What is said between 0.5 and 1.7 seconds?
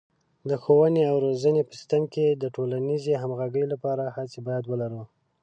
ښوونې او روزنې